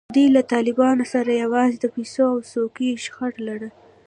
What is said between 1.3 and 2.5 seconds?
یوازې د پیسو او